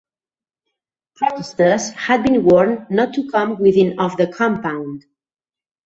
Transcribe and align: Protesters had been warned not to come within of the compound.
Protesters 1.15 1.91
had 1.91 2.23
been 2.23 2.43
warned 2.43 2.89
not 2.89 3.13
to 3.13 3.29
come 3.29 3.59
within 3.59 3.99
of 3.99 4.17
the 4.17 4.25
compound. 4.25 5.05